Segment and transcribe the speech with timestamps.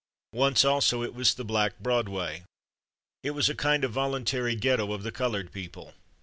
[0.33, 2.41] Once, also, it was the Black Broadway.
[3.21, 5.93] It was a kind of voluntary Ghetto of the colored people.